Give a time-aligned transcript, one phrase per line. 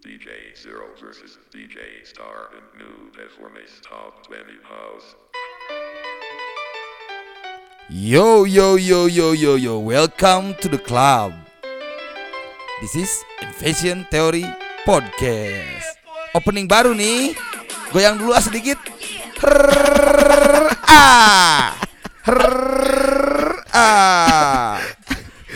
[0.00, 5.12] DJ Zero versus DJ Star and New Deformes Top 20 House.
[7.90, 11.36] Yo yo yo yo yo yo, welcome to the club.
[12.80, 13.12] This is
[13.44, 14.48] Invasion Theory
[14.88, 16.00] Podcast.
[16.32, 17.36] Opening baru nih.
[17.92, 18.80] Goyang dulu ah sedikit.
[19.36, 21.76] Herrrr, ah.
[22.24, 24.69] Herrrr, ah.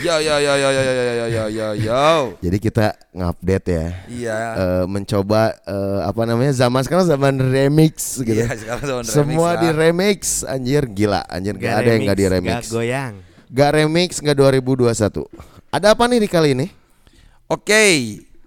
[0.05, 2.05] Yo yo yo yo yo yo yo yo yo yo.
[2.37, 3.89] Jadi kita ngupdate ya.
[4.05, 4.37] Iya.
[4.53, 8.37] Eh, mencoba eh, apa namanya zaman sekarang zaman remix gitu.
[8.37, 9.77] Iya, sekarang zaman Semua remix di lah.
[9.81, 12.53] remix, anjir gila, anjir gak, ada yang gak di remix.
[12.53, 13.13] Gak goyang.
[13.49, 15.73] Gak remix nggak 2021.
[15.73, 16.67] Ada apa nih di kali ini?
[17.49, 17.81] Oke,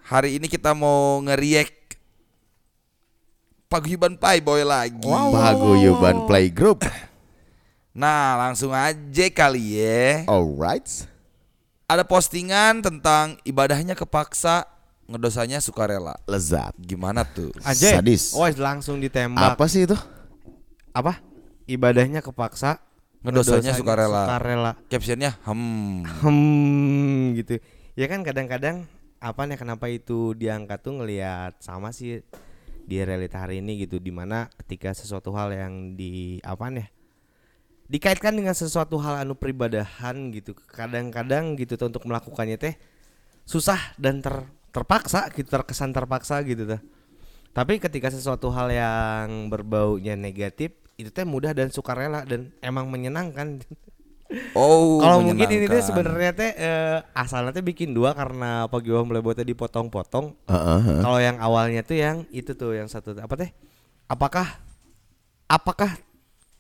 [0.06, 1.74] hari ini kita mau ngeriak
[3.66, 4.14] Paguyuban
[4.46, 5.10] Boy lagi.
[5.10, 6.86] Paguyuban Playgroup.
[7.98, 10.22] Nah, langsung aja kali ya.
[10.30, 11.17] Alright.
[11.88, 14.68] Ada postingan tentang ibadahnya kepaksa,
[15.08, 16.20] ngedosanya sukarela.
[16.28, 16.76] Lezat.
[16.76, 17.48] Gimana tuh?
[17.64, 17.96] Aja.
[17.96, 18.36] Sadis.
[18.36, 19.56] Oh, langsung ditembak.
[19.56, 19.96] Apa sih itu?
[20.92, 21.16] Apa?
[21.64, 22.84] Ibadahnya kepaksa.
[23.24, 24.28] Ngedosanya sukarela.
[24.28, 24.72] Sukarela.
[24.92, 26.04] Captionnya hmm.
[26.28, 27.56] Hmm, gitu.
[27.96, 28.84] Ya kan kadang-kadang
[29.16, 32.20] apa nih kenapa itu diangkat tuh ngelihat sama sih
[32.84, 36.97] di realita hari ini gitu di mana ketika sesuatu hal yang di apa nih
[37.88, 42.76] dikaitkan dengan sesuatu hal anu peribadahan gitu kadang-kadang gitu tuh untuk melakukannya teh
[43.48, 46.80] susah dan ter terpaksa gitu terkesan terpaksa gitu tuh
[47.56, 53.58] tapi ketika sesuatu hal yang berbaunya negatif itu teh mudah dan sukarela dan emang menyenangkan
[54.52, 55.88] Oh, kalau mungkin ini tuh menyenangkan.
[55.88, 60.36] sebenarnya teh eh, asalnya teh bikin dua karena pagi mulai buatnya dipotong-potong.
[60.52, 61.00] Heeh, heeh.
[61.00, 63.50] Kalau yang awalnya tuh yang itu tuh yang satu apa teh?
[64.04, 64.60] Apakah
[65.48, 65.96] apakah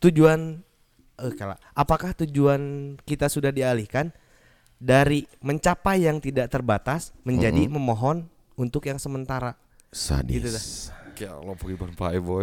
[0.00, 0.64] tujuan
[1.18, 4.14] eh kala, apakah tujuan kita sudah dialihkan
[4.78, 9.58] dari mencapai yang tidak terbatas menjadi memohon untuk yang sementara?
[9.90, 10.34] Sadis.
[10.38, 10.64] Gitu dah.
[11.18, 11.58] Ya Allah.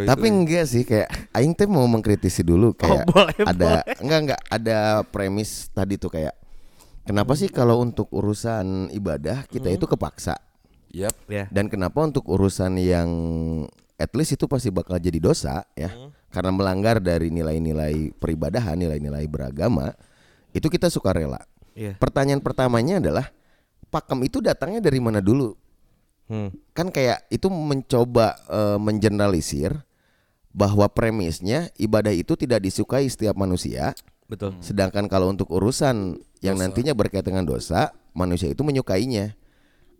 [0.04, 0.36] Tapi itu.
[0.36, 5.72] enggak sih kayak aing teh mau mengkritisi dulu kayak boleh, ada enggak enggak ada premis
[5.72, 6.36] tadi tuh kayak
[7.08, 10.36] kenapa sih kalau untuk urusan ibadah kita itu kepaksa
[10.92, 11.16] Yap.
[11.24, 11.48] Ya.
[11.48, 13.08] dan kenapa untuk urusan yang
[13.96, 15.88] at least itu pasti bakal jadi dosa ya
[16.36, 19.96] karena melanggar dari nilai-nilai peribadahan, nilai-nilai beragama
[20.52, 21.40] itu kita suka rela.
[21.72, 21.96] Iya.
[21.96, 23.32] Pertanyaan pertamanya adalah
[23.88, 25.56] pakem itu datangnya dari mana dulu?
[26.26, 26.50] Hmm.
[26.74, 29.78] kan kayak itu mencoba eh, mengeneralisir
[30.50, 33.94] bahwa premisnya ibadah itu tidak disukai setiap manusia
[34.26, 34.58] Betul.
[34.58, 39.38] sedangkan kalau untuk urusan yang nantinya berkaitan dengan dosa manusia itu menyukainya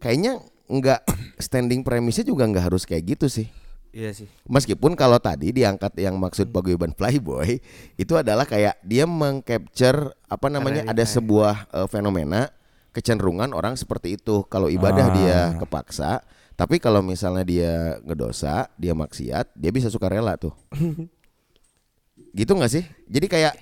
[0.02, 1.06] kayaknya nggak
[1.46, 3.46] standing premisnya juga nggak harus kayak gitu sih
[3.96, 4.28] Iya sih.
[4.44, 7.56] meskipun kalau tadi diangkat yang maksud paguyuban playboy
[7.96, 12.52] itu adalah kayak dia mengcapture apa namanya ada sebuah eh, fenomena
[12.92, 15.14] kecenderungan orang seperti itu kalau ibadah Ah.
[15.14, 16.20] dia kepaksa
[16.52, 20.52] tapi kalau misalnya dia ngedosa dia maksiat dia bisa suka rela tuh
[22.36, 23.54] gitu nggak sih jadi kayak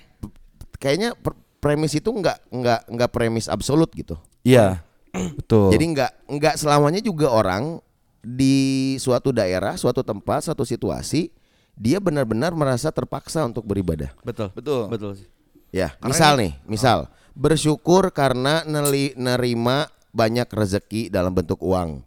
[0.77, 1.15] kayaknya
[1.59, 4.83] premis itu nggak nggak nggak premis absolut gitu Iya.
[5.39, 5.71] Betul.
[5.71, 7.79] jadi nggak nggak selamanya juga orang
[8.25, 8.55] di
[8.97, 11.29] suatu daerah, suatu tempat, suatu situasi
[11.75, 14.09] dia benar-benar merasa terpaksa untuk beribadah.
[14.25, 14.49] Betul.
[14.57, 14.89] Betul.
[14.89, 15.27] Betul sih.
[15.69, 21.99] Ya, misal nih, misal bersyukur karena neli, nerima banyak rezeki dalam bentuk uang.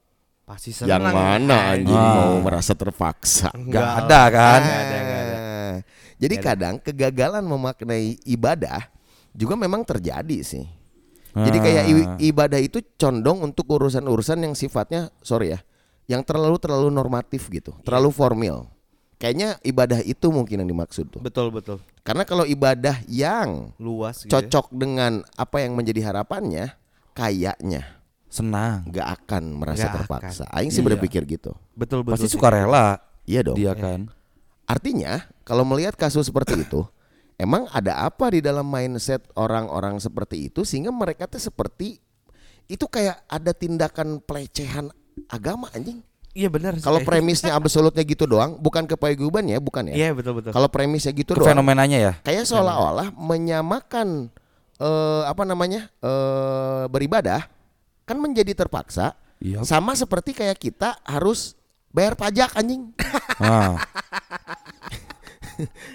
[0.42, 1.12] Pasti Yang senang.
[1.12, 2.14] mana anjing Ah.
[2.16, 3.52] mau merasa terpaksa?
[3.52, 4.60] Nggak ada kan?
[4.64, 5.36] Nggak ada, nggak ada.
[5.36, 5.74] Ah.
[6.16, 8.88] Jadi kadang kegagalan memaknai ibadah
[9.30, 10.64] juga memang terjadi sih.
[11.36, 11.92] Jadi kayak Ah.
[11.92, 15.60] i- ibadah itu condong untuk urusan-urusan yang sifatnya sorry ya,
[16.08, 18.66] yang terlalu terlalu normatif gitu, terlalu formal.
[19.18, 21.20] Kayaknya ibadah itu mungkin yang dimaksud tuh.
[21.20, 21.82] Betul betul.
[22.00, 24.30] Karena kalau ibadah yang Luas gitu.
[24.30, 24.40] ya.
[24.40, 26.78] cocok dengan apa yang menjadi harapannya,
[27.12, 27.98] kayaknya
[28.30, 28.86] Senang.
[28.86, 30.44] nggak akan merasa Nggak terpaksa.
[30.54, 30.94] Aing sih Iya.
[30.94, 31.50] berpikir gitu.
[31.74, 32.14] Betul betul.
[32.14, 32.38] Pasti sih.
[32.38, 33.58] sukarela Iya dong.
[33.58, 34.06] dia kan.
[34.64, 36.86] Artinya kalau melihat kasus seperti itu,
[37.42, 41.98] emang ada apa di dalam mindset orang-orang seperti itu sehingga mereka tuh seperti
[42.70, 44.94] itu kayak ada tindakan pelecehan
[45.26, 45.98] agama anjing.
[46.32, 46.78] Iya benar.
[46.78, 49.94] Kalau premisnya absolutnya gitu doang, bukan kepayguban ya, bukan ya.
[49.96, 50.54] Iya betul betul.
[50.54, 52.12] Kalau premisnya gitu Ke doang, fenomenanya ya.
[52.22, 54.30] kayak seolah-olah menyamakan
[54.78, 57.50] eh, apa namanya eh, beribadah
[58.06, 59.62] kan menjadi terpaksa, Iya.
[59.62, 61.58] sama seperti kayak kita harus
[61.90, 62.94] bayar pajak anjing.
[63.38, 63.78] Ah.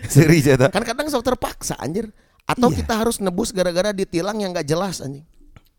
[0.08, 0.68] Seri jata.
[0.68, 2.12] kan kadang sok terpaksa anjir.
[2.44, 5.24] Atau kita harus nebus gara-gara ditilang yang nggak jelas anjing.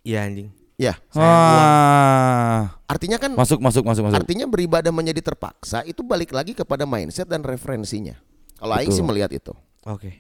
[0.01, 0.49] Iya anjing.
[0.75, 2.75] Ya, Ah.
[2.91, 4.19] artinya kan Masuk masuk masuk masuk.
[4.19, 8.19] artinya beribadah menjadi terpaksa itu balik lagi kepada mindset dan referensinya.
[8.59, 9.55] Kalau Aing sih melihat itu.
[9.87, 10.19] Oke.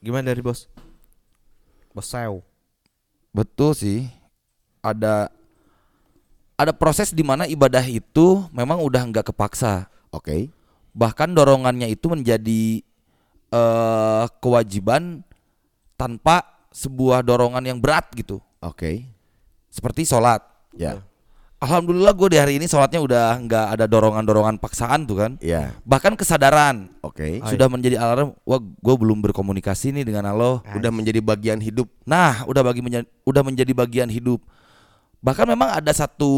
[0.00, 0.68] Gimana dari bos?
[1.96, 2.44] Bos Sew.
[3.32, 4.04] Betul sih.
[4.84, 5.32] Ada
[6.56, 9.88] ada proses di mana ibadah itu memang udah nggak kepaksa.
[10.12, 10.52] Oke.
[10.92, 12.84] Bahkan dorongannya itu menjadi
[13.48, 15.24] eh kewajiban
[15.96, 18.44] tanpa sebuah dorongan yang berat gitu.
[18.60, 19.08] Oke.
[19.70, 20.42] Seperti sholat.
[20.74, 21.02] Ya.
[21.60, 25.32] Alhamdulillah gue di hari ini sholatnya udah nggak ada dorongan-dorongan paksaan tuh kan.
[25.44, 25.76] Ya.
[25.84, 27.38] Bahkan kesadaran Oke.
[27.44, 28.32] sudah menjadi alarm.
[28.48, 30.64] Wah, gue belum berkomunikasi nih dengan Allah.
[30.72, 31.86] Udah menjadi bagian hidup.
[32.08, 34.40] Nah, udah bagi menja- udah menjadi bagian hidup.
[35.20, 36.32] Bahkan memang ada satu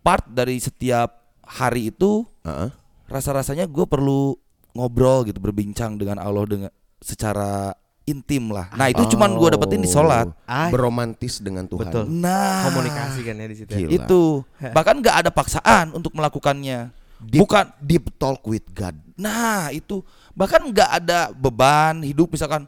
[0.00, 2.72] part dari setiap hari itu Heeh.
[3.12, 4.40] rasa-rasanya gue perlu
[4.72, 6.70] ngobrol gitu, berbincang dengan Allah dengan
[7.04, 7.76] secara
[8.10, 8.68] intim lah.
[8.74, 10.28] Nah, itu cuman gue dapetin di sholat.
[10.44, 10.68] Ah.
[10.68, 11.86] Beromantis dengan Tuhan.
[11.86, 12.04] Betul.
[12.10, 13.70] Nah, Komunikasi kan ya di situ.
[13.70, 13.78] ya.
[13.86, 13.92] Gila.
[14.02, 14.22] itu
[14.74, 16.90] bahkan nggak ada paksaan untuk melakukannya.
[17.20, 17.66] Deep, Bukan.
[17.84, 18.96] deep talk with God.
[19.20, 20.00] Nah, itu
[20.32, 22.64] bahkan nggak ada beban hidup misalkan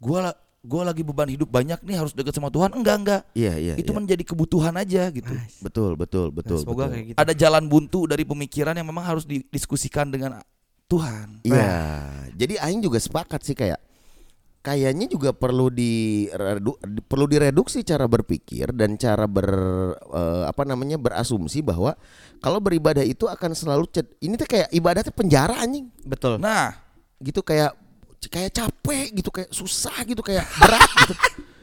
[0.00, 0.32] gua
[0.64, 2.72] gua lagi beban hidup banyak nih harus dekat sama Tuhan.
[2.72, 3.22] Enggak, enggak.
[3.36, 3.74] Iya, iya.
[3.76, 3.96] itu iya.
[4.00, 5.32] menjadi kebutuhan aja gitu.
[5.60, 6.56] betul, betul, betul.
[6.56, 6.92] Nah, semoga betul.
[6.96, 7.18] kayak gitu.
[7.20, 10.40] Ada jalan buntu dari pemikiran yang memang harus didiskusikan dengan
[10.90, 11.44] Tuhan.
[11.46, 11.76] Iya.
[12.34, 13.78] Jadi aing juga sepakat sih kayak
[14.60, 16.28] kayaknya juga perlu di-
[17.08, 19.48] perlu direduksi cara berpikir dan cara ber
[19.96, 21.96] eh, apa namanya berasumsi bahwa
[22.44, 26.36] kalau beribadah itu akan selalu ced- ini tuh kayak ibadah tuh penjara anjing Betul.
[26.36, 26.76] Nah,
[27.20, 27.72] gitu kayak
[28.20, 31.14] kayak capek gitu kayak susah gitu kayak berat gitu.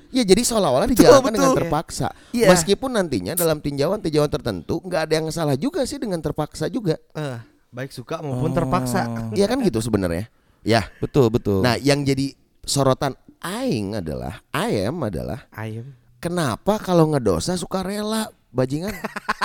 [0.07, 1.59] Ya jadi seolah-olah dijalankan dengan betul.
[1.61, 2.07] terpaksa.
[2.33, 2.49] Iya.
[2.49, 6.97] Meskipun nantinya dalam tinjauan-tinjauan tertentu nggak ada yang salah juga sih dengan terpaksa juga.
[7.13, 7.37] Eh,
[7.69, 9.29] baik suka maupun terpaksa.
[9.37, 10.25] Iya kan gitu sebenarnya.
[10.65, 10.89] Ya.
[10.97, 11.61] betul betul.
[11.61, 12.33] Nah, yang jadi
[12.67, 15.87] sorotan aing adalah ayam adalah Ayam.
[16.19, 18.91] kenapa kalau ngedosa suka rela bajingan?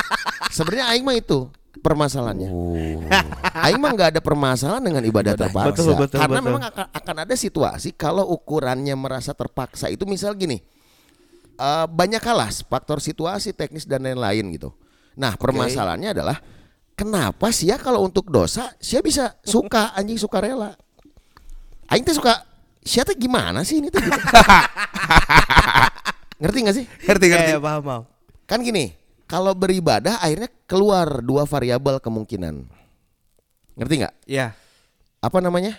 [0.57, 1.49] Sebenarnya aing mah itu
[1.81, 2.51] permasalahannya.
[3.57, 5.73] Aing mah nggak ada permasalahan dengan ibadah, terpaksa.
[5.73, 6.49] Betul, betul, Karena betul.
[6.53, 10.61] memang akan, akan ada situasi kalau ukurannya merasa terpaksa itu misal gini.
[11.53, 14.73] eh, banyak kalah faktor situasi teknis dan lain-lain gitu.
[15.15, 16.41] Nah, permasalahannya adalah
[16.93, 20.75] kenapa sih ya kalau untuk dosa sih bisa suka anjing suka rela.
[21.89, 22.41] Aing teh suka
[22.83, 24.13] siapa gimana sih ini tuh gitu.
[26.43, 26.87] Ngerti gak sih?
[27.07, 27.51] ngerti ngerti.
[27.55, 28.03] Eh, paham, paham.
[28.51, 28.99] Kan gini,
[29.31, 32.67] kalau beribadah akhirnya keluar dua variabel kemungkinan.
[33.79, 34.15] Ngerti nggak?
[34.27, 34.51] Iya.
[35.23, 35.79] Apa namanya?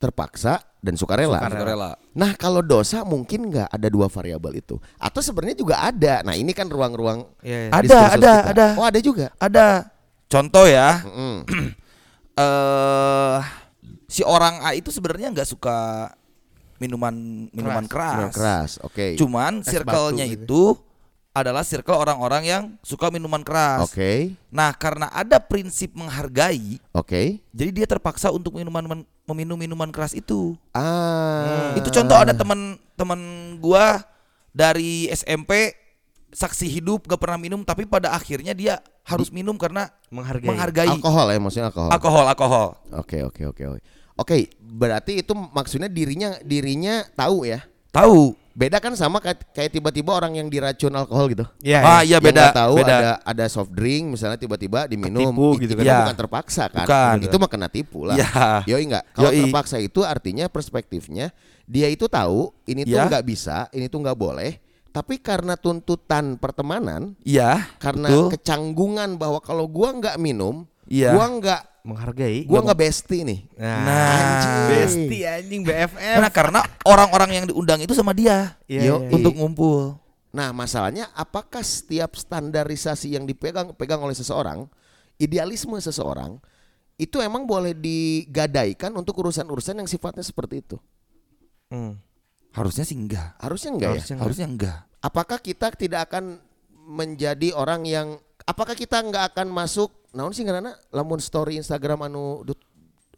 [0.00, 1.44] Terpaksa dan sukarela.
[1.44, 2.00] Sukarela.
[2.16, 6.24] Nah kalau dosa mungkin nggak ada dua variabel itu, atau sebenarnya juga ada.
[6.24, 7.70] Nah ini kan ruang-ruang Iya, iya.
[7.70, 8.32] Ada, ada, kita.
[8.56, 8.66] ada.
[8.80, 9.26] Oh ada juga.
[9.36, 9.92] Ada
[10.32, 11.04] contoh ya.
[11.04, 11.44] Mm-mm.
[12.40, 13.38] eh
[14.08, 16.08] si orang A itu sebenarnya nggak suka
[16.80, 17.14] minuman
[17.52, 18.14] minuman keras.
[18.16, 19.14] Minuman keras, oke.
[19.14, 20.42] Cuman Es circle-nya gitu.
[20.42, 20.62] itu
[21.30, 23.86] adalah circle orang-orang yang suka minuman keras.
[23.86, 27.38] Oke, Nah, karena ada prinsip menghargai, oke.
[27.54, 30.58] jadi dia terpaksa untuk minuman meminum minuman keras itu.
[30.74, 33.20] Ah, Itu contoh ada teman-teman
[33.62, 34.02] gua
[34.50, 35.78] dari SMP
[36.30, 40.46] saksi hidup gak pernah minum tapi pada akhirnya dia harus minum karena Menghargai.
[40.46, 41.90] menghargai alkohol ya maksudnya alkohol.
[41.90, 42.68] alkohol alkohol.
[42.94, 43.80] Oke, oke, oke, oke.
[44.20, 47.64] Oke, berarti itu maksudnya dirinya dirinya tahu ya.
[47.88, 48.36] Tahu.
[48.50, 51.46] Beda kan sama kayak, tiba-tiba orang yang diracun alkohol gitu.
[51.64, 52.18] Iya, ah iya.
[52.18, 52.92] iya beda tahu beda.
[52.92, 55.98] ada ada soft drink misalnya tiba-tiba diminum Ketipu Itu gitu kan kan.
[56.04, 57.16] bukan terpaksa kan Bukan.
[57.24, 58.66] itu mah kena tipu lah Iya.
[58.68, 59.40] yoi enggak kalau Yoi.
[59.48, 61.30] terpaksa itu artinya perspektifnya
[61.64, 63.06] dia itu tahu ini tuh Iya.
[63.08, 64.58] nggak bisa ini tuh nggak boleh
[64.90, 67.70] tapi karena tuntutan pertemanan Iya.
[67.78, 68.34] karena betul.
[68.34, 71.14] kecanggungan bahwa kalau gua nggak minum Iya.
[71.14, 72.44] gua nggak Menghargai.
[72.44, 74.68] gua nggak bestie nih Nah, Nah.
[74.68, 76.16] bestie anjing BFF.
[76.20, 79.08] Karena karena orang-orang yang diundang itu sama dia Iya, Yo, iya.
[79.10, 79.96] untuk ngumpul.
[80.30, 84.68] Nah, masalahnya apakah setiap standarisasi yang dipegang pegang oleh seseorang,
[85.16, 86.38] idealisme seseorang
[86.94, 90.76] itu emang boleh digadaikan untuk urusan-urusan yang sifatnya seperti itu?
[91.66, 91.98] Hmm.
[92.52, 93.34] Harusnya sih enggak.
[93.38, 94.14] Harusnya enggak Harusnya ya?
[94.14, 94.24] enggak.
[94.26, 94.78] Harusnya enggak.
[95.00, 96.38] Apakah kita tidak akan
[96.86, 102.42] menjadi orang yang apakah kita nggak akan masuk naon sih karena lamun story Instagram anu
[102.42, 102.66] dut-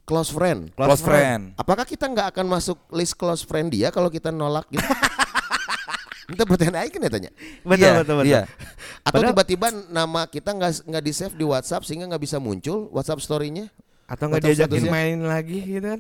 [0.03, 0.75] close friend?
[0.75, 1.55] Close, friend.
[1.55, 4.83] Apakah kita nggak akan masuk list close friend dia kalau kita nolak gitu?
[6.33, 7.31] Itu pertanyaan aja kan ya tanya.
[7.63, 8.29] Betul, Iya, betul, betul.
[8.31, 8.43] Iya.
[9.07, 12.89] Atau Padahal- tiba-tiba nama kita nggak nggak di save di WhatsApp sehingga nggak bisa muncul
[12.91, 13.69] WhatsApp story-nya?
[14.07, 14.93] Atau nggak diajakin statusnya?
[14.93, 15.99] main lagi gitu kan?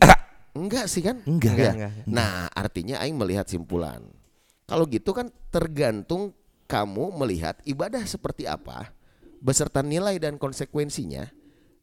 [0.53, 1.17] Enggak sih kan?
[1.25, 1.55] Enggak.
[1.57, 1.73] Ya.
[1.73, 1.93] Enggak, enggak.
[2.09, 4.05] Nah, artinya aing melihat simpulan.
[4.69, 6.33] Kalau gitu kan tergantung
[6.65, 8.89] kamu melihat ibadah seperti apa
[9.43, 11.27] beserta nilai dan konsekuensinya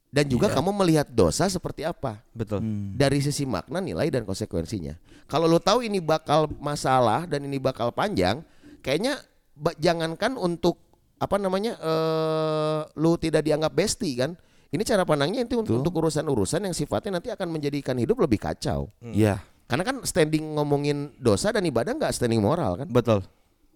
[0.09, 2.65] dan juga kamu melihat dosa seperti apa Betul.
[2.97, 4.97] dari sisi makna, nilai dan konsekuensinya.
[5.29, 8.41] Kalau lo tahu ini bakal masalah dan ini bakal panjang,
[8.81, 9.21] kayaknya
[9.53, 10.81] ba- jangankan untuk
[11.21, 14.33] apa namanya eh lu tidak dianggap bestie kan.
[14.69, 18.89] Ini cara pandangnya itu untuk, untuk urusan-urusan yang sifatnya nanti akan menjadikan hidup lebih kacau.
[19.01, 19.41] Iya.
[19.69, 22.89] Karena kan standing ngomongin dosa dan ibadah nggak standing moral kan.
[22.89, 23.25] Betul.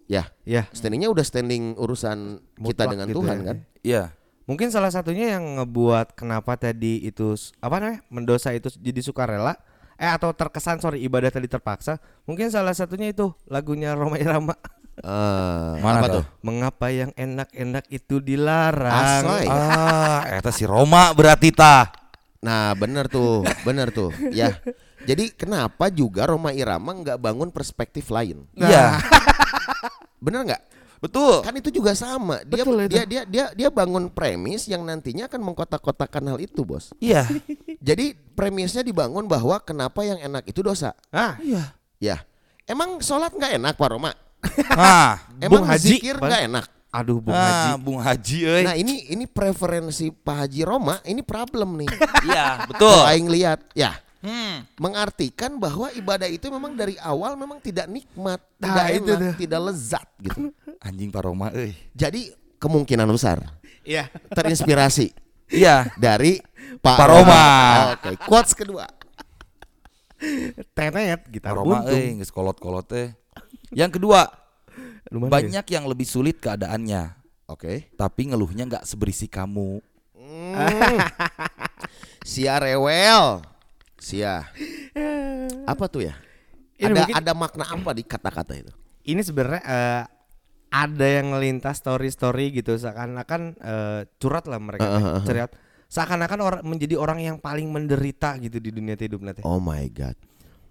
[0.04, 0.68] Ya, Ya.
[0.70, 3.44] standingnya udah standing urusan kita Mutlak dengan gitu Tuhan ya.
[3.44, 3.56] kan.
[3.80, 4.02] Iya.
[4.44, 9.56] Mungkin salah satunya yang ngebuat kenapa tadi itu apa namanya mendosa itu jadi sukarela
[9.94, 14.52] eh atau terkesan sorry ibadah tadi terpaksa mungkin salah satunya itu lagunya Roma Irama
[14.94, 16.14] Eh, Mana apa tuh?
[16.20, 16.24] tuh?
[16.40, 19.42] mengapa yang enak-enak itu dilarang Asoy.
[19.48, 21.90] Ah, eta si Roma berarti tah.
[22.38, 24.14] Nah, bener tuh, bener tuh.
[24.30, 24.54] Ya.
[25.02, 28.46] Jadi kenapa juga Roma Irama nggak bangun perspektif lain?
[28.54, 29.02] Iya.
[30.24, 30.62] Bener nggak?
[31.04, 31.44] Betul.
[31.44, 32.40] Kan itu juga sama.
[32.48, 32.96] Dia Betul itu.
[32.96, 36.96] dia dia dia dia bangun premis yang nantinya akan mengkotak-kotakan hal itu, Bos.
[36.96, 37.28] Iya.
[37.92, 40.96] Jadi premisnya dibangun bahwa kenapa yang enak itu dosa.
[41.12, 41.76] ah Iya.
[42.00, 42.16] Ya.
[42.64, 44.16] Emang sholat nggak enak, Pak Roma?
[44.72, 46.66] Nah, Emang Bung Haji, zikir nggak enak?
[46.94, 48.62] aduh Bung Haji ah, Bung Haji euy.
[48.62, 51.90] Nah ini ini preferensi Pak Haji Roma ini problem nih.
[52.30, 52.88] Iya, betul.
[52.88, 54.64] Kalau Aing lihat, ya Hmm.
[54.80, 59.60] mengartikan bahwa ibadah itu memang dari awal memang tidak nikmat, Nah, tidak itu enak, tidak
[59.68, 60.48] lezat gitu.
[60.88, 61.76] Anjing Pak Roma euy.
[61.92, 63.44] Jadi kemungkinan besar
[63.84, 65.12] iya terinspirasi
[65.52, 65.92] Iya.
[66.00, 66.40] dari
[66.80, 67.44] Pak, Pak Roma.
[68.00, 68.88] Oke, quotes kedua.
[70.72, 73.12] tenet gitar Roma buntung euy geus kolot-kolot teh.
[73.76, 74.24] Yang kedua,
[75.12, 75.32] Lumayan.
[75.52, 77.12] banyak yang lebih sulit keadaannya,
[77.44, 77.92] Oke.
[77.92, 79.84] tapi ngeluhnya nggak seberisi kamu.
[80.16, 80.96] Hmm.
[82.24, 83.44] Sia rewel.
[84.04, 84.44] Sia.
[85.72, 86.14] Apa tuh ya?
[86.76, 88.72] Ini ada mungkin- ada makna apa di kata-kata itu?
[89.04, 90.02] ini sebenarnya eh,
[90.70, 95.22] ada yang ngelintas story-story gitu seakan-akan eh, curhat lah mereka Heeh, heeh.
[95.22, 95.54] cerita
[95.86, 99.44] seakan-akan orang menjadi orang yang paling menderita gitu di dunia hidup nanti.
[99.44, 100.16] Oh my god.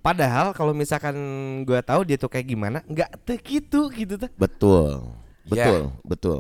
[0.02, 1.16] Padahal kalau misalkan
[1.64, 4.28] gua tahu dia tuh kayak gimana, nggak tuh gitu gitu tuh.
[4.36, 5.14] Betul.
[5.46, 6.40] Betul, betul.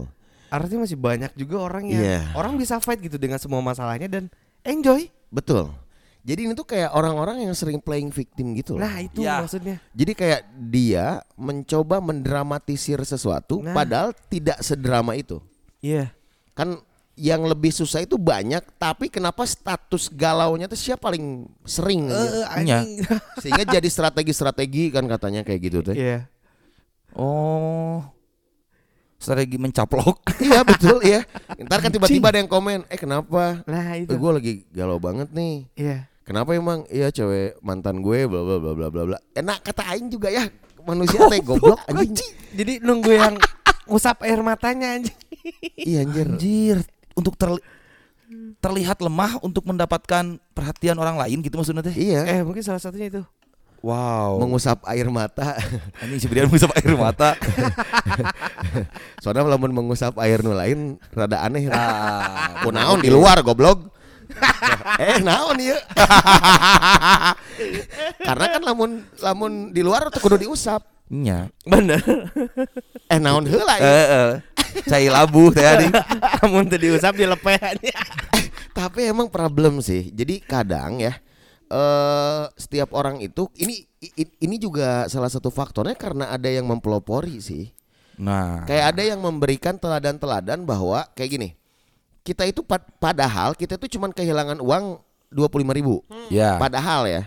[0.50, 2.21] Artinya masih banyak juga orang yang Iya.
[2.33, 4.27] orang bisa fight gitu dengan semua masalahnya dan
[4.62, 5.07] enjoy.
[5.29, 5.71] Betul.
[6.24, 8.88] Jadi ini tuh kayak orang-orang yang sering playing victim gitu loh.
[8.88, 9.44] Nah, itu Ya.
[9.44, 9.75] maksudnya.
[9.92, 13.75] Jadi kayak dia mencoba mendramatisir sesuatu Nah.
[13.75, 15.44] padahal tidak sedrama itu.
[15.84, 16.15] Iya.
[16.56, 16.80] Kan
[17.13, 22.88] yang lebih susah itu banyak, tapi kenapa status galaunya tuh siapa paling sering Eh, aja?
[22.88, 23.06] Iya.
[23.44, 25.94] Sehingga jadi strategi-strategi kan katanya kayak gitu tuh.
[25.94, 26.32] Iya.
[27.13, 28.00] Oh.
[29.20, 30.20] Strategi mencaplok.
[30.44, 31.24] iya betul iya.
[31.60, 33.60] Ntar kan tiba-tiba ada yang komen, eh kenapa?
[33.63, 34.15] Nah, Eh, itu.
[34.15, 35.68] gue lagi galau banget nih.
[35.75, 36.00] Iya.
[36.24, 36.88] Kenapa emang?
[36.88, 39.18] Iya cewek mantan gue bla bla bla bla bla bla.
[39.36, 40.48] Enak kata aing juga ya
[40.84, 42.32] manusia teh goblok anjing.
[42.56, 43.36] Jadi nunggu yang
[43.88, 45.18] ngusap air matanya anjing.
[45.75, 46.27] Iya anjir.
[46.27, 46.77] Anjir,
[47.15, 47.63] untuk terli-
[48.63, 51.96] terlihat lemah untuk mendapatkan perhatian orang lain gitu maksudnya teh.
[51.96, 52.24] Iya.
[52.27, 53.22] Eh, mungkin salah satunya itu.
[53.84, 54.39] Wow.
[54.39, 55.60] Mengusap air mata.
[56.00, 57.36] Anjing sebenarnya mengusap air mata.
[59.24, 61.68] Soalnya lamun mengusap air nu lain rada aneh.
[61.68, 63.92] Nah, Kunaon di luar goblok.
[65.01, 65.77] Eh naon ieu?
[68.22, 70.84] Karena kan lamun lamun di luar tuh kudu diusap.
[71.13, 71.51] nya.
[71.68, 72.01] Bener.
[73.12, 73.86] Eh naon heula ieu?
[73.86, 74.32] Eh, eh.
[74.89, 75.88] Cai labu teh adi.
[76.42, 77.98] Kamu tuh diusap dilepehannya.
[78.74, 80.10] Tapi emang problem sih.
[80.10, 81.13] Jadi kadang ya
[81.74, 83.82] eh setiap orang itu ini
[84.38, 87.74] ini juga salah satu faktornya karena ada yang mempelopori sih.
[88.13, 91.50] Nah, Kayak ada yang memberikan teladan-teladan bahwa kayak gini.
[92.24, 94.98] Kita itu pad- padahal kita itu cuman kehilangan uang
[95.30, 96.00] 25.000 ribu.
[96.27, 96.56] ya.
[96.56, 97.24] Padahal ya.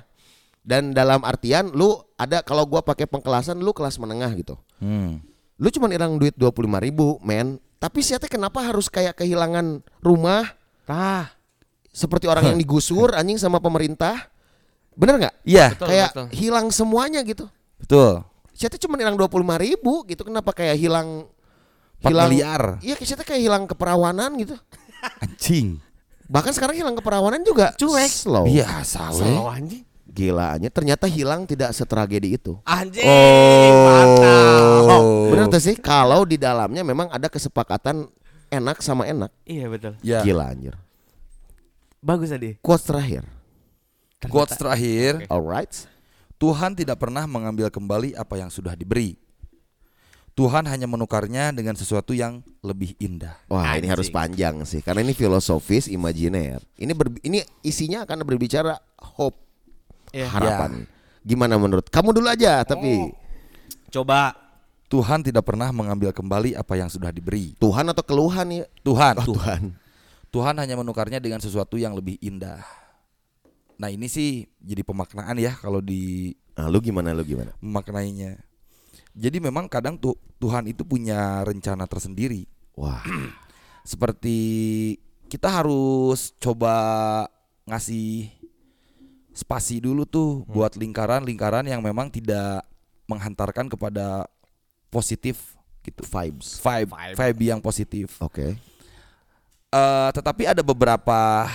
[0.61, 4.57] Dan dalam artian lu ada kalau gua pakai pengkelasan lu kelas menengah gitu.
[4.79, 5.23] Hmm.
[5.57, 7.61] Lu cuman hilang duit 25.000 ribu men.
[7.76, 10.49] Tapi siapa kenapa harus kayak kehilangan rumah
[10.83, 11.29] Tah.
[11.88, 14.33] seperti orang yang digusur anjing sama pemerintah?
[14.97, 15.35] Bener nggak?
[15.45, 16.26] Iya, Betul, kayak betul.
[16.33, 17.45] hilang semuanya gitu.
[17.76, 18.25] betul.
[18.57, 20.25] Siapa cuma hilang 25.000 ribu gitu.
[20.25, 21.29] Kenapa kayak hilang
[22.00, 22.62] 4 hilang miliar.
[22.81, 24.57] Iya siapa kayak hilang keperawanan gitu.
[25.23, 25.79] Anjing.
[26.27, 28.11] Bahkan sekarang hilang keperawanan juga Cuek.
[28.11, 28.47] slow.
[28.51, 29.31] Biasa we.
[29.31, 29.85] Slow anjing.
[30.07, 32.57] Gila aja ternyata hilang tidak setragedi itu.
[32.65, 33.05] Anjing.
[34.91, 35.29] Oh.
[35.31, 38.09] Bener tuh sih kalau di dalamnya memang ada kesepakatan
[38.49, 39.31] enak sama enak.
[39.45, 39.93] Iya betul.
[40.01, 40.25] Ya.
[40.25, 40.75] Gila anjir.
[42.01, 42.57] Bagus tadi.
[42.63, 43.23] Quotes terakhir.
[44.27, 45.87] Quotes terakhir, Alright.
[46.37, 49.17] Tuhan tidak pernah mengambil kembali apa yang sudah diberi.
[50.37, 53.40] Tuhan hanya menukarnya dengan sesuatu yang lebih indah.
[53.49, 56.61] Wah, ini harus panjang sih karena ini filosofis, imajiner.
[56.76, 58.76] Ini ber- ini isinya akan berbicara
[59.16, 59.40] hope,
[60.12, 60.28] Iya.
[60.28, 60.85] harapan.
[61.25, 63.11] Gimana menurut kamu dulu aja tapi
[63.88, 64.37] Coba.
[64.87, 67.59] Tuhan tidak pernah mengambil kembali apa yang sudah diberi.
[67.59, 68.64] Tuhan atau keluhan ya?
[68.85, 69.35] Tuhan, Oh, Tuhan.
[69.35, 69.62] Tuhan.
[70.31, 72.61] Tuhan hanya menukarnya dengan sesuatu yang lebih indah.
[73.81, 77.50] Nah ini sih jadi pemaknaan ya kalau di Nah, lu gimana lu gimana?
[77.59, 78.46] memaknainya.
[79.16, 82.44] Jadi memang kadang tuh Tuhan itu punya rencana tersendiri.
[82.76, 83.00] Wah,
[83.90, 84.38] Seperti
[85.32, 86.75] kita harus coba
[87.64, 88.28] ngasih
[89.32, 92.62] spasi dulu tuh buat lingkaran-lingkaran yang memang tidak
[93.08, 94.28] menghantarkan kepada
[94.90, 96.02] positif gitu.
[96.02, 96.58] Vibes.
[96.58, 98.18] Vibe, vibe, yang positif.
[98.23, 98.58] Oke.
[99.70, 101.46] Eh, tetapi ada beberapa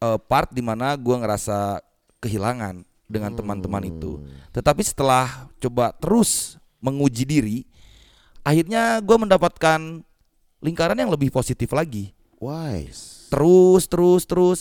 [0.00, 1.80] eh, part di mana gua ngerasa
[2.20, 4.22] kehilangan dengan teman-teman itu.
[4.54, 7.58] Tetapi setelah coba terus menguji diri,
[8.42, 10.00] akhirnya gua mendapatkan
[10.60, 12.12] lingkaran yang lebih positif lagi.
[12.40, 13.28] Wise.
[13.32, 14.58] Terus, terus, terus.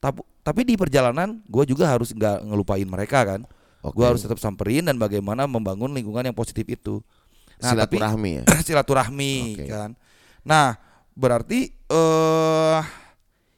[0.00, 3.40] Tapi, tapi di perjalanan gue juga harus nggak ngelupain mereka kan.
[3.82, 3.98] Oke.
[3.98, 7.00] Gue harus tetap samperin dan bagaimana membangun lingkungan yang positif itu.
[7.62, 8.44] Nah, tapi- Silaturahmi ya.
[8.66, 9.64] silaturahmi Oke.
[9.70, 9.90] kan.
[10.42, 10.74] Nah,
[11.14, 12.80] berarti eh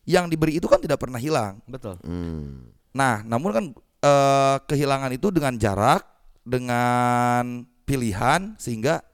[0.05, 1.65] yang diberi itu kan tidak pernah hilang.
[1.65, 1.97] Betul.
[2.05, 2.69] Hmm.
[2.93, 3.65] Nah, namun kan
[4.05, 6.05] eh kehilangan itu dengan jarak,
[6.45, 9.05] dengan pilihan sehingga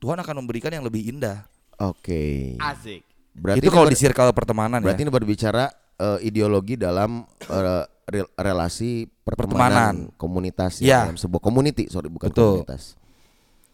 [0.00, 1.44] Tuhan akan memberikan yang lebih indah.
[1.76, 2.56] Oke.
[2.56, 3.04] Asik.
[3.30, 5.06] Berarti itu kalau ber- di circle pertemanan berarti ya.
[5.06, 5.64] ini berbicara
[5.96, 7.86] eh, ideologi dalam rel-
[8.34, 9.30] relasi Pertemanan.
[9.30, 11.06] pertemanan komunitas Ya.
[11.06, 12.64] ya, dalam sebuah community, sorry bukan Betul.
[12.66, 12.98] komunitas.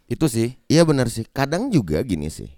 [0.07, 0.55] Itu sih.
[0.67, 1.27] Iya benar sih.
[1.27, 2.51] Kadang juga gini sih.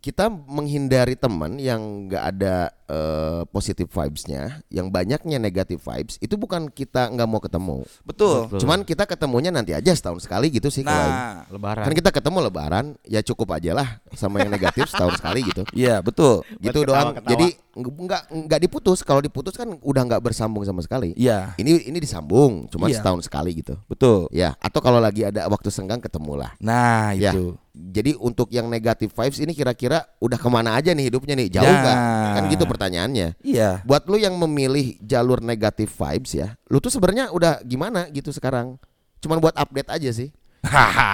[0.00, 6.66] Kita menghindari teman yang nggak ada eh, positive vibes-nya, yang banyaknya negative vibes, itu bukan
[6.66, 7.86] kita nggak mau ketemu.
[8.02, 8.50] Betul.
[8.50, 8.58] Betul.
[8.60, 10.98] Cuman kita ketemunya nanti aja setahun sekali gitu sih kalau.
[11.06, 11.84] Nah, Lebaran.
[11.86, 15.62] Kan kita ketemu lebaran, ya cukup aja lah sama yang negatif setahun sekali gitu.
[15.78, 16.42] iya betul.
[16.58, 17.14] Gitu doang.
[17.14, 17.30] ketawa-ketawa.
[17.30, 17.46] Jadi
[17.78, 18.98] nggak nggak diputus.
[19.06, 21.14] Kalau diputus kan udah nggak bersambung sama sekali.
[21.14, 22.98] Iya, Ini ini disambung, cuman Iya.
[22.98, 23.78] setahun sekali gitu.
[23.86, 24.26] betul.
[24.32, 26.50] Ya, atau kalau lagi ada waktu senggang ketemu lah.
[26.58, 27.30] Nah, Ya.
[27.30, 27.54] itu.
[27.70, 31.48] Jadi untuk yang negative vibes ini kira-kira udah ke mana aja nih hidupnya nih?
[31.54, 31.78] Jauh Nah.
[31.80, 31.96] nggak?
[32.34, 33.36] Kan gitu pertanyaannya.
[33.44, 33.84] Iya.
[33.84, 38.80] Buat lu yang memilih jalur negative vibes ya, lu tuh sebenarnya udah gimana gitu sekarang?
[39.20, 40.32] Cuman buat update aja sih.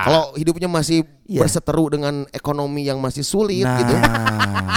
[0.06, 1.42] Kalau hidupnya masih Iya.
[1.42, 3.94] berseteru dengan ekonomi yang masih sulit nah, gitu,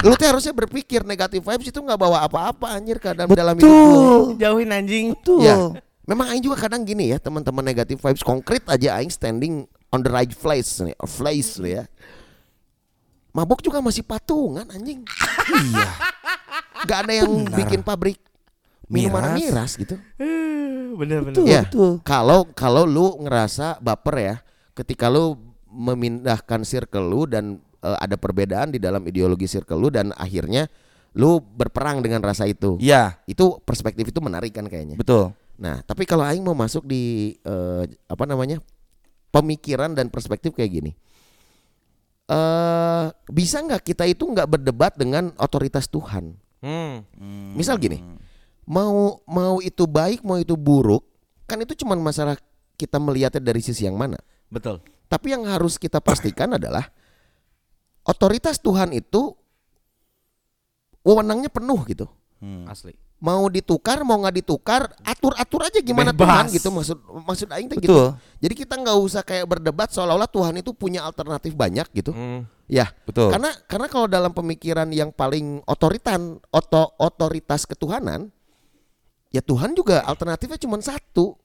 [0.02, 3.66] lu tuh harusnya berpikir negative vibes itu nggak bawa apa-apa anjir ke dalam dalam hidup
[3.70, 3.78] lu.
[3.78, 4.22] betul.
[4.42, 5.06] Jauhin anjing.
[5.14, 5.46] Betul.
[5.46, 5.54] Ya.
[6.10, 9.62] Memang aing juga kadang gini ya, teman-teman negative vibes konkret aja aing standing
[9.94, 11.84] on the right place nih, or place nih ya.
[13.30, 15.06] Mabok juga masih patungan anjing.
[15.50, 15.90] Iya.
[16.84, 17.56] Gak ada yang Benar.
[17.58, 18.18] bikin pabrik
[18.86, 19.38] minuman Miras.
[19.38, 19.94] miras gitu.
[20.90, 21.32] Bener-bener.
[21.32, 21.62] Betul, Ya.
[21.64, 21.92] betul.
[22.02, 24.36] Kalau kalau lu ngerasa baper ya,
[24.74, 25.38] ketika lu
[25.70, 30.66] memindahkan circle lu dan eh, ada perbedaan di dalam ideologi circle lu dan akhirnya
[31.14, 32.78] lu berperang dengan rasa itu.
[32.78, 34.94] Iya, Itu perspektif itu menarik kan kayaknya.
[34.94, 35.34] betul.
[35.60, 38.58] Nah, tapi kalau aing mau masuk di eh, apa namanya?
[39.30, 40.92] pemikiran dan perspektif kayak gini.
[42.26, 46.34] Eh bisa nggak kita itu nggak berdebat dengan otoritas Tuhan?
[46.60, 47.04] Hmm.
[47.56, 48.04] Misal gini,
[48.68, 51.02] mau mau itu baik, mau itu buruk,
[51.48, 52.36] kan itu cuma masalah
[52.76, 54.20] kita melihatnya dari sisi yang mana.
[54.52, 54.84] Betul.
[55.10, 56.86] Tapi yang harus kita pastikan adalah
[58.06, 59.34] otoritas Tuhan itu
[61.02, 62.06] wewenangnya penuh gitu.
[62.66, 62.96] Asli.
[63.20, 66.24] Mau ditukar, mau nggak ditukar, atur-atur aja gimana Bebas.
[66.24, 66.98] Tuhan gitu maksud
[67.28, 68.16] maksud aing teh gitu.
[68.40, 72.16] Jadi kita nggak usah kayak berdebat seolah-olah Tuhan itu punya alternatif banyak gitu.
[72.16, 72.48] Hmm.
[72.64, 73.28] Ya, Betul.
[73.34, 78.32] karena karena kalau dalam pemikiran yang paling otoritan, oto, otoritas ketuhanan,
[79.28, 81.36] ya Tuhan juga alternatifnya cuma satu.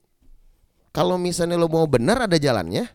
[0.95, 2.87] Kalau misalnya lo mau benar ada jalannya,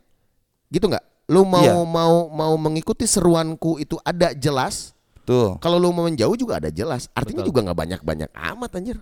[0.73, 1.05] gitu nggak?
[1.29, 1.85] Lo mau Iya.
[1.85, 4.97] mau mau mengikuti seruanku itu ada jelas.
[5.31, 5.63] Betul.
[5.63, 7.07] Kalau lo mau menjauh juga ada jelas.
[7.15, 7.55] Artinya Betul.
[7.55, 8.99] juga nggak banyak banyak amat anjir.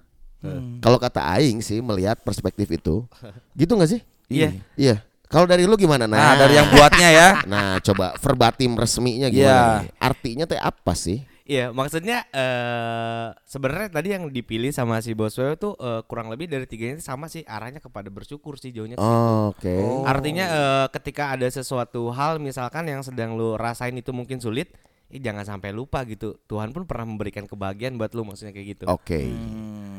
[0.84, 3.08] Kalau kata Aing sih melihat perspektif itu,
[3.58, 4.00] gitu nggak sih?
[4.28, 4.60] Iya.
[4.76, 4.96] Iya.
[5.28, 6.08] Kalau dari lu gimana?
[6.08, 7.28] Nah, dari yang buatnya ya.
[7.52, 9.48] Nah, coba verbatim resminya gimana?
[9.48, 9.80] Iya.
[9.84, 9.90] nih?
[10.00, 11.24] Artinya teh apa sih?
[11.48, 16.68] Iya, maksudnya eh sebenarnya tadi yang dipilih sama si Boswell tuh eh, kurang lebih dari
[16.68, 19.00] tiganya itu sama sih arahnya kepada bersyukur sih jauhnya.
[19.00, 19.08] situ.
[19.56, 19.80] Oke.
[20.04, 24.76] Artinya eh, ketika ada sesuatu hal misalkan yang sedang lu rasain itu mungkin sulit,
[25.08, 26.36] eh, jangan sampai lupa gitu.
[26.44, 28.84] Tuhan pun pernah memberikan kebahagiaan buat lu maksudnya kayak gitu.
[28.88, 29.28] Oke.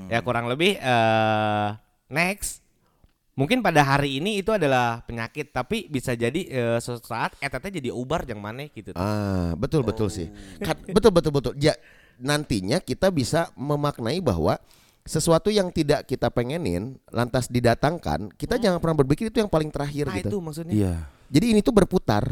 [0.10, 1.68] Ya kurang lebih eh
[2.10, 2.66] next
[3.38, 7.90] mungkin pada hari ini itu adalah penyakit tapi bisa jadi eh, suatu saat etetnya jadi
[7.94, 8.92] ubar yang mana gitu.
[8.98, 10.28] Ah, betul betul sih.
[10.60, 11.54] Kan- betul betul betul.
[11.56, 11.78] Ya,
[12.20, 14.60] nantinya kita bisa memaknai bahwa
[15.08, 20.06] sesuatu yang tidak kita pengenin lantas didatangkan, kita jangan pernah berpikir itu yang paling terakhir
[20.12, 20.30] Nah gitu.
[20.30, 20.74] itu maksudnya.
[20.76, 20.96] Iya.
[21.30, 22.26] Jadi ini tuh berputar,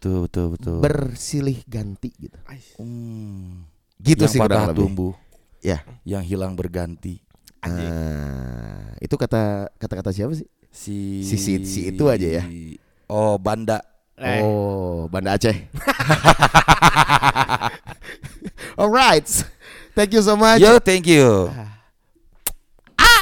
[0.00, 0.76] Betul, betul, betul.
[0.80, 2.32] bersilih ganti gitu.
[2.80, 3.68] Hmm.
[4.00, 4.88] Gitu yang sih patah lebih.
[4.88, 5.12] tumbuh,
[5.60, 5.84] Ya.
[6.08, 7.20] yang hilang berganti.
[7.60, 10.48] Ah, itu kata kata-kata siapa sih?
[10.72, 12.48] Si Si- si- si itu aja ya?
[13.12, 13.84] Oh, Banda.
[14.16, 14.40] Eh.
[14.40, 15.52] Oh, Banda Aceh.
[18.80, 19.28] Alright.
[19.92, 20.64] Thank you so much.
[20.64, 21.52] Yo, thank you.